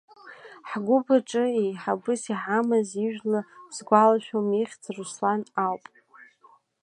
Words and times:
Ҳгәыԥ 0.69 1.07
аҿы 1.17 1.43
еиҳабыс 1.61 2.21
иҳамаз 2.31 2.89
ижәла 3.05 3.41
сгәалашәом 3.75 4.47
ихьӡ 4.61 4.83
Руслан 4.95 5.41
ауп. 5.65 5.83